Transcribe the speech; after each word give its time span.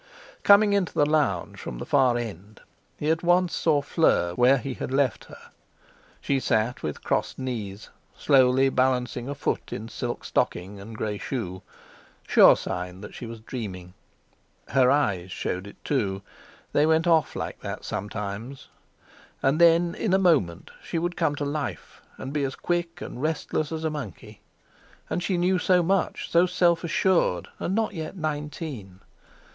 Coming 0.41 0.73
into 0.73 0.95
the 0.95 1.05
Lounge 1.05 1.59
from 1.59 1.77
the 1.77 1.85
far 1.85 2.17
end, 2.17 2.61
he 2.97 3.11
at 3.11 3.21
once 3.21 3.55
saw 3.55 3.83
Fleur 3.83 4.33
where 4.33 4.57
he 4.57 4.73
had 4.73 4.91
left 4.91 5.25
her. 5.25 5.51
She 6.19 6.39
sat 6.39 6.81
with 6.81 7.03
crossed 7.03 7.37
knees, 7.37 7.91
slowly 8.17 8.69
balancing 8.69 9.29
a 9.29 9.35
foot 9.35 9.71
in 9.71 9.89
silk 9.89 10.25
stocking 10.25 10.79
and 10.79 10.97
grey 10.97 11.19
shoe, 11.19 11.61
sure 12.27 12.57
sign 12.57 13.01
that 13.01 13.13
she 13.13 13.27
was 13.27 13.41
dreaming. 13.41 13.93
Her 14.69 14.89
eyes 14.89 15.31
showed 15.31 15.67
it 15.67 15.75
too—they 15.85 16.85
went 16.87 17.05
off 17.05 17.35
like 17.35 17.59
that 17.59 17.85
sometimes. 17.85 18.69
And 19.43 19.61
then, 19.61 19.93
in 19.93 20.15
a 20.15 20.17
moment, 20.17 20.71
she 20.83 20.97
would 20.97 21.15
come 21.15 21.35
to 21.35 21.45
life, 21.45 22.01
and 22.17 22.33
be 22.33 22.43
as 22.43 22.55
quick 22.55 23.01
and 23.01 23.21
restless 23.21 23.71
as 23.71 23.83
a 23.83 23.91
monkey. 23.91 24.41
And 25.11 25.21
she 25.21 25.37
knew 25.37 25.59
so 25.59 25.83
much, 25.83 26.27
so 26.31 26.47
self 26.47 26.83
assured, 26.83 27.49
and 27.59 27.75
not 27.75 27.93
yet 27.93 28.17
nineteen. 28.17 29.01